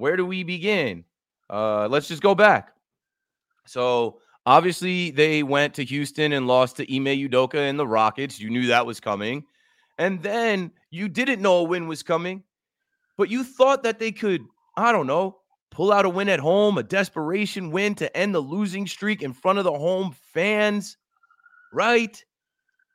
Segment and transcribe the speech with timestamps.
[0.00, 1.04] where do we begin?
[1.50, 2.72] Uh, let's just go back.
[3.66, 8.40] So obviously they went to Houston and lost to Ime Udoka and the Rockets.
[8.40, 9.44] You knew that was coming.
[9.98, 12.42] And then you didn't know a win was coming,
[13.18, 14.42] but you thought that they could,
[14.74, 15.36] I don't know,
[15.70, 19.34] pull out a win at home, a desperation win to end the losing streak in
[19.34, 20.96] front of the home fans,
[21.74, 22.24] right?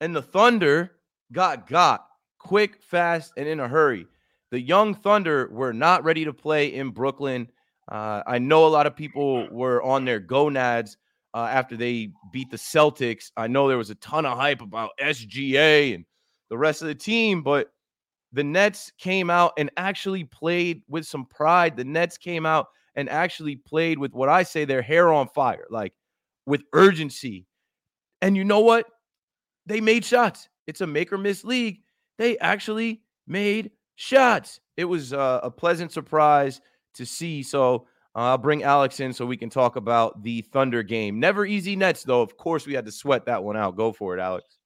[0.00, 0.92] And the Thunder
[1.30, 2.06] got got
[2.38, 4.06] quick, fast, and in a hurry.
[4.50, 7.48] The young Thunder were not ready to play in Brooklyn.
[7.90, 10.96] Uh, I know a lot of people were on their gonads
[11.34, 13.30] uh, after they beat the Celtics.
[13.36, 16.04] I know there was a ton of hype about SGA and
[16.48, 17.70] the rest of the team, but
[18.32, 21.76] the Nets came out and actually played with some pride.
[21.76, 25.66] The Nets came out and actually played with what I say their hair on fire,
[25.70, 25.92] like
[26.46, 27.46] with urgency.
[28.22, 28.86] And you know what?
[29.66, 30.48] They made shots.
[30.66, 31.80] It's a make or miss league.
[32.18, 34.60] They actually made shots.
[34.76, 36.60] It was uh, a pleasant surprise
[36.94, 37.42] to see.
[37.42, 41.18] So uh, I'll bring Alex in so we can talk about the Thunder game.
[41.18, 42.22] Never easy Nets, though.
[42.22, 43.76] Of course, we had to sweat that one out.
[43.76, 44.58] Go for it, Alex.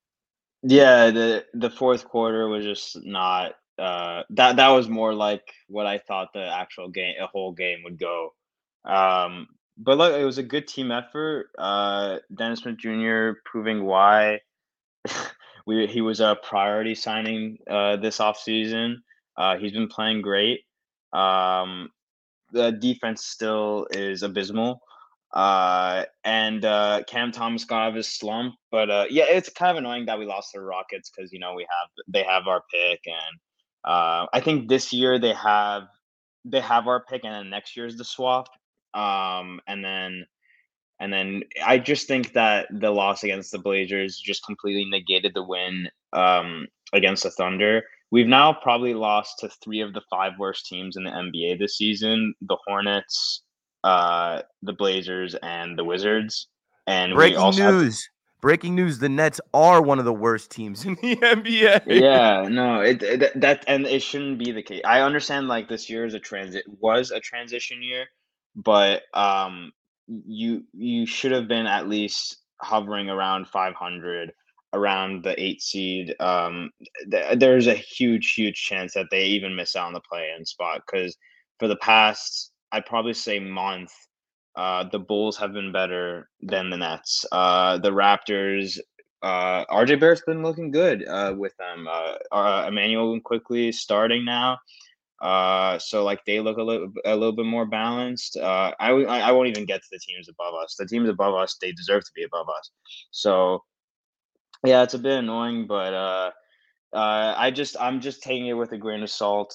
[0.62, 5.86] Yeah, the the fourth quarter was just not uh, that that was more like what
[5.86, 8.34] I thought the actual game, a whole game would go.
[8.84, 11.46] Um, but look, it was a good team effort.
[11.58, 13.40] Uh, Dennis Smith Jr.
[13.46, 14.40] proving why
[15.66, 18.96] we he was a priority signing uh, this offseason.
[19.40, 20.60] Uh, he's been playing great.
[21.14, 21.88] Um,
[22.52, 24.82] the defense still is abysmal.
[25.32, 29.70] Uh, and uh, Cam Thomas got out of his slump, but uh, yeah, it's kind
[29.70, 32.62] of annoying that we lost the Rockets because you know we have they have our
[32.70, 33.38] pick, and
[33.84, 35.84] uh, I think this year they have
[36.44, 38.48] they have our pick, and then next year's the swap,
[38.92, 40.26] um, and then
[40.98, 45.44] and then I just think that the loss against the Blazers just completely negated the
[45.44, 47.84] win um, against the Thunder.
[48.10, 51.76] We've now probably lost to three of the five worst teams in the NBA this
[51.76, 53.42] season: the Hornets,
[53.84, 56.48] uh, the Blazers, and the Wizards.
[56.86, 58.02] And breaking news.
[58.02, 58.10] Have...
[58.40, 61.82] Breaking news: The Nets are one of the worst teams in the NBA.
[61.86, 64.80] yeah, no, it, it, that and it shouldn't be the case.
[64.84, 68.06] I understand like this year is a transit was a transition year,
[68.56, 69.72] but um,
[70.08, 74.32] you you should have been at least hovering around 500
[74.72, 76.70] around the eight seed um
[77.10, 80.44] th- there's a huge huge chance that they even miss out on the play in
[80.44, 81.16] spot because
[81.58, 83.92] for the past i'd probably say month
[84.56, 88.78] uh the bulls have been better than the nets uh the raptors
[89.22, 94.56] uh rj barrett's been looking good uh with them uh, uh immanuel Quickley starting now
[95.20, 98.36] uh, so like they look a little a little bit more balanced.
[98.38, 100.76] Uh, I I won't even get to the teams above us.
[100.78, 102.70] The teams above us, they deserve to be above us.
[103.10, 103.62] So
[104.64, 106.30] yeah, it's a bit annoying, but uh,
[106.92, 109.54] uh, I just I'm just taking it with a grain of salt.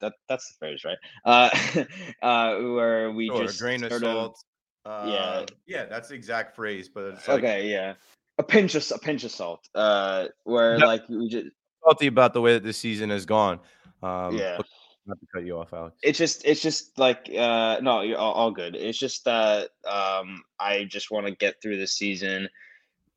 [0.00, 0.98] That that's the phrase, right?
[1.24, 1.84] Uh,
[2.22, 4.38] uh, where we sure, just a grain of salt.
[4.84, 7.94] Of, yeah, uh, yeah, that's the exact phrase, but it's like, okay, yeah,
[8.38, 9.68] a pinch of a pinch of salt.
[9.74, 11.48] Uh, where like we just
[11.86, 13.60] salty about the way that this season has gone.
[14.02, 14.58] Um, yeah.
[15.06, 15.96] Not to cut you off, Alex.
[16.02, 18.74] It's just, it's just like, uh, no, you're all, all good.
[18.74, 22.48] It's just that um, I just want to get through the season.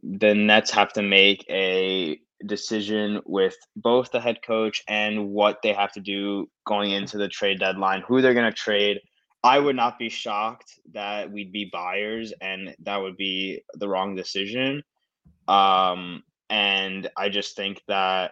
[0.03, 5.73] The Nets have to make a decision with both the head coach and what they
[5.73, 8.99] have to do going into the trade deadline, who they're going to trade.
[9.43, 14.15] I would not be shocked that we'd be buyers and that would be the wrong
[14.15, 14.83] decision.
[15.47, 18.31] Um, and I just think that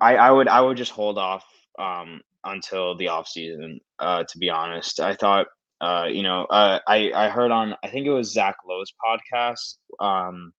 [0.00, 1.44] I, I would I would just hold off
[1.78, 3.80] um, until the off season.
[3.98, 5.46] Uh, to be honest, I thought
[5.80, 9.76] uh, you know uh, I I heard on I think it was Zach Lowe's podcast
[10.00, 10.52] um,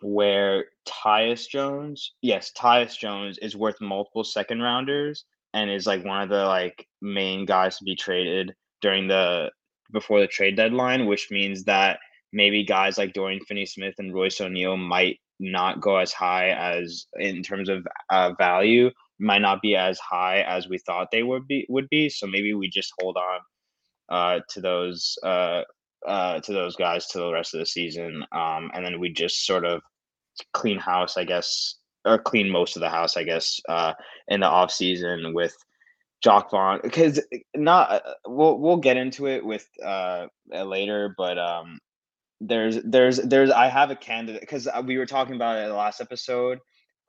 [0.00, 6.22] where Tyus Jones, yes, Tyus Jones is worth multiple second rounders and is like one
[6.22, 9.50] of the like main guys to be traded during the
[9.92, 11.98] before the trade deadline, which means that
[12.32, 17.42] maybe guys like Dorian Finney-Smith and Royce O'Neale might not go as high as in
[17.42, 18.90] terms of uh, value
[19.20, 22.08] might not be as high as we thought they would be would be.
[22.08, 23.40] So maybe we just hold on
[24.08, 25.62] uh, to those uh,
[26.06, 29.46] uh, to those guys to the rest of the season um, and then we just
[29.46, 29.80] sort of
[30.52, 33.92] clean house i guess or clean most of the house i guess uh,
[34.28, 35.56] in the off season with
[36.22, 37.20] Jacque Vaughn because
[37.54, 41.78] not uh, we'll we'll get into it with uh later but um
[42.40, 45.68] there's there's there's I have a candidate because uh, we were talking about it in
[45.68, 46.58] the last episode.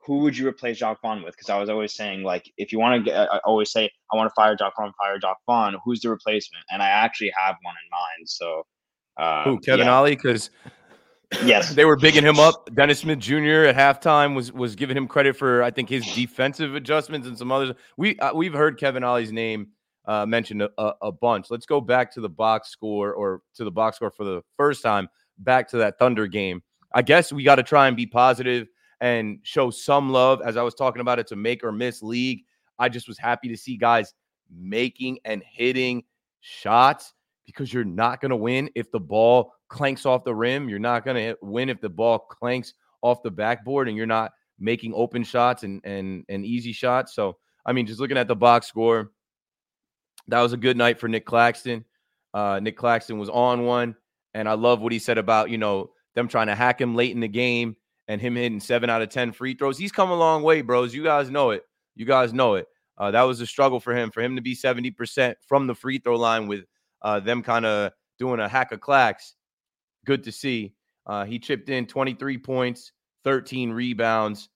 [0.06, 1.36] Who would you replace Jacque Vaughn with?
[1.36, 4.30] Because I was always saying like if you want to, I always say I want
[4.30, 5.76] to fire Jacque Vaughn, fire Jacque Vaughn.
[5.84, 6.64] Who's the replacement?
[6.70, 8.28] And I actually have one in mind.
[8.28, 8.66] So,
[9.16, 9.96] uh, who Kevin yeah.
[9.96, 10.14] Ollie?
[10.14, 10.50] Because
[11.44, 12.72] yes, they were bigging him up.
[12.74, 13.66] Dennis Smith Jr.
[13.66, 17.50] at halftime was was giving him credit for I think his defensive adjustments and some
[17.50, 17.74] others.
[17.96, 19.68] We uh, we've heard Kevin Ollie's name
[20.06, 21.50] uh, mentioned a, a, bunch.
[21.50, 24.82] Let's go back to the box score or to the box score for the first
[24.82, 26.62] time, back to that Thunder game.
[26.94, 28.68] I guess we got to try and be positive
[29.00, 30.40] and show some love.
[30.44, 32.44] As I was talking about, it's a make or miss league.
[32.78, 34.14] I just was happy to see guys
[34.50, 36.04] making and hitting
[36.40, 37.12] shots
[37.46, 40.68] because you're not going to win if the ball clanks off the rim.
[40.68, 44.32] You're not going to win if the ball clanks off the backboard and you're not
[44.58, 47.14] making open shots and and and easy shots.
[47.14, 49.12] So, I mean, just looking at the box score,
[50.28, 51.84] that was a good night for Nic Claxton.
[52.34, 53.96] Uh, Nic Claxton was on one,
[54.34, 57.12] and I love what he said about you know them trying to hack him late
[57.12, 57.76] in the game
[58.08, 59.78] and him hitting seven out of ten free throws.
[59.78, 60.94] He's come a long way, bros.
[60.94, 61.62] You guys know it.
[61.94, 62.66] You guys know it.
[62.98, 64.10] Uh, that was a struggle for him.
[64.10, 66.64] For him to be seventy percent from the free throw line with
[67.02, 69.34] uh, them kind of doing a hack of clacks.
[70.04, 70.74] Good to see.
[71.06, 72.92] Uh, he chipped in 23 points,
[73.24, 74.48] 13 rebounds.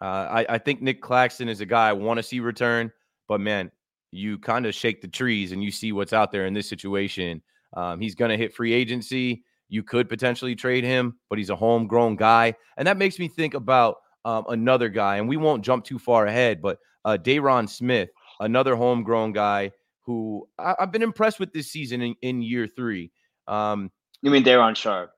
[0.00, 2.90] Uh, I, I, think Nic Claxton is a guy I want to see return,
[3.26, 3.70] but man,
[4.10, 7.42] you kind of shake the trees and you see what's out there in this situation.
[7.76, 9.44] Um, he's going to hit free agency.
[9.68, 12.54] You could potentially trade him, but he's a homegrown guy.
[12.76, 16.26] And that makes me think about um, another guy, and we won't jump too far
[16.26, 18.10] ahead, but uh, Day'Ron Smith,
[18.40, 19.72] another homegrown guy
[20.02, 23.10] who I, have been impressed with this season in, in year three.
[23.46, 23.90] Um,
[24.22, 25.12] you mean Day'Ron Sharpe?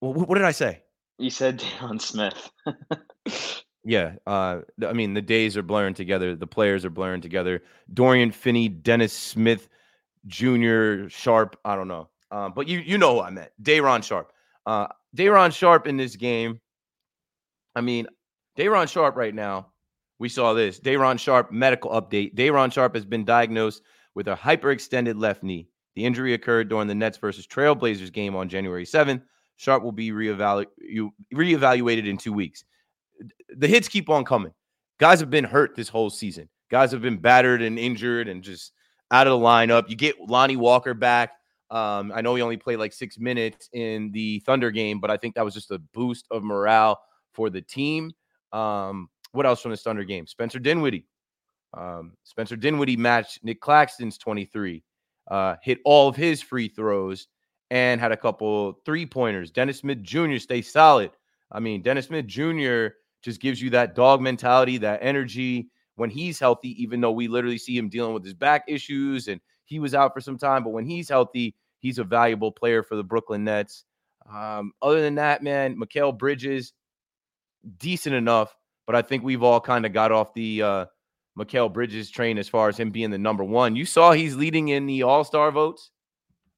[0.00, 0.82] Well, what did I say?
[1.18, 2.50] You said Day'Ron Smith.
[3.84, 6.34] yeah, uh, I mean the days are blurring together.
[6.34, 7.62] The players are blurring together.
[7.92, 9.68] Dorian Finney, Dennis Smith,
[10.26, 11.58] Junior Sharp.
[11.64, 13.50] I don't know, uh, but you you know who I meant.
[13.60, 14.32] Day'Ron Sharpe.
[14.66, 16.60] Uh, Day'Ron Sharpe in this game.
[17.74, 18.06] I mean,
[18.56, 19.68] Day'Ron Sharpe right now.
[20.18, 20.78] We saw this.
[20.78, 22.34] Day'Ron Sharpe medical update.
[22.34, 23.82] Day'Ron Sharpe has been diagnosed
[24.14, 25.68] with a hyperextended left knee.
[25.94, 29.22] The injury occurred during the Nets versus Trailblazers game on January 7th.
[29.56, 30.66] Sharpe will be reevalu-
[31.34, 32.64] reevaluated in two weeks.
[33.56, 34.52] The hits keep on coming.
[34.98, 36.48] Guys have been hurt this whole season.
[36.70, 38.72] Guys have been battered and injured and just
[39.10, 39.88] out of the lineup.
[39.88, 41.32] You get Lonnie Walker back.
[41.70, 45.16] Um, I know he only played like six minutes in the Thunder game, but I
[45.16, 47.00] think that was just a boost of morale
[47.32, 48.12] for the team.
[48.52, 50.26] Um, what else from the Thunder game?
[50.26, 51.06] Spencer Dinwiddie
[51.74, 54.82] um, Spencer Dinwiddie matched Nic Claxton's 23,
[55.30, 57.28] uh, hit all of his free throws,
[57.70, 59.50] and had a couple three pointers.
[59.50, 60.38] Dennis Smith Jr.
[60.38, 61.10] stay solid.
[61.52, 62.88] I mean, Dennis Smith Jr.
[63.22, 67.58] just gives you that dog mentality, that energy when he's healthy, even though we literally
[67.58, 69.40] see him dealing with his back issues and
[69.70, 70.64] he was out for some time.
[70.64, 73.84] But when he's healthy, he's a valuable player for the Brooklyn Nets.
[74.30, 76.74] Um, other than that, man, Mikal Bridges,
[77.78, 78.54] decent enough,
[78.86, 82.68] but I think we've all kind of got off the uh, Bridges train as far
[82.68, 83.76] as him being the number one.
[83.76, 85.90] You saw he's leading in the All Star votes.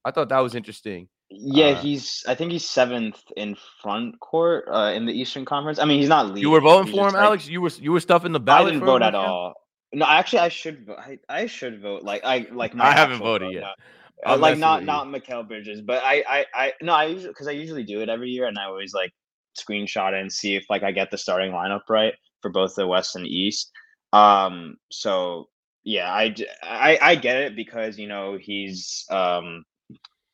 [0.03, 1.07] I thought that was interesting.
[1.29, 2.23] Yeah, uh, he's.
[2.27, 5.79] I think he's seventh in front court uh, in the Eastern Conference.
[5.79, 6.41] I mean, he's not leading.
[6.43, 7.47] You were voting for him, like, Alex.
[7.47, 8.67] You were you were stuffing the ballot.
[8.67, 9.53] I didn't vote at all.
[9.93, 10.89] No, actually, I should.
[10.89, 12.03] I, I should vote.
[12.03, 12.73] Like I like.
[12.79, 13.75] I haven't voted yet.
[14.25, 17.51] Uh, like not not Mikal Bridges, but I I I no I usually because I
[17.51, 19.11] usually do it every year, and I always like
[19.59, 23.15] screenshot and see if like I get the starting lineup right for both the West
[23.15, 23.71] and East.
[24.13, 25.49] Um, so
[25.83, 29.63] yeah, I, I I get it because you know he's um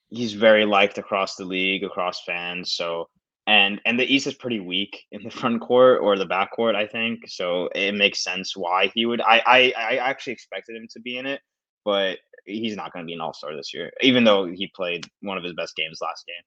[0.10, 2.74] he's very liked across the league, across fans.
[2.74, 3.10] So
[3.50, 6.76] and and the East is pretty weak in the front court or the back court,
[6.76, 7.28] I think.
[7.28, 9.22] So it makes sense why he would.
[9.22, 11.42] I I, I actually expected him to be in it,
[11.84, 15.08] but he's not going to be an All Star this year, even though he played
[15.22, 16.44] one of his best games last game.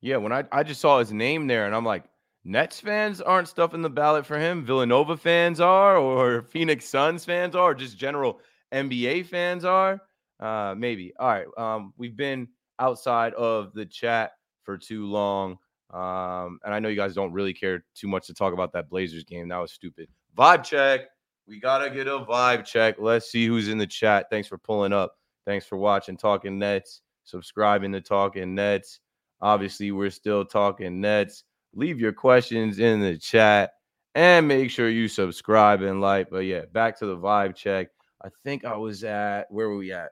[0.00, 2.04] Yeah, when I I just saw his name there, and I'm like,
[2.44, 4.64] Nets fans aren't stuffing the ballot for him.
[4.64, 8.40] Villanova fans are, or Phoenix Suns fans are, just general
[8.72, 10.00] NBA fans are.
[10.40, 11.12] Uh, maybe.
[11.18, 11.46] All right.
[11.58, 12.48] Um, we've been
[12.78, 14.32] outside of the chat
[14.64, 15.58] for too long.
[15.92, 18.88] Um, and I know you guys don't really care too much to talk about that
[18.88, 19.48] Blazers game.
[19.48, 20.08] That was stupid.
[20.36, 21.02] Vibe check.
[21.46, 22.96] We gotta get a vibe check.
[22.98, 24.26] Let's see who's in the chat.
[24.30, 25.14] Thanks for pulling up.
[25.46, 27.02] Thanks for watching Talking Nets.
[27.24, 29.00] Subscribing to Talking Nets.
[29.40, 33.72] Obviously, we're still talking Nets leave your questions in the chat
[34.14, 36.30] and make sure you subscribe and like.
[36.30, 37.88] But yeah, back to the vibe check.
[38.24, 40.10] I think I was at where were we at?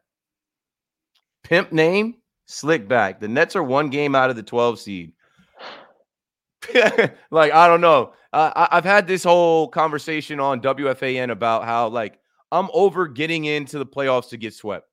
[1.45, 3.21] Pimp name slick back.
[3.21, 5.13] The Nets are one game out of the 12 seed.
[7.31, 8.13] like I don't know.
[8.33, 12.19] Uh, I, have had this whole conversation on WFAN about how like
[12.51, 14.89] I'm over getting into the playoffs to get swept.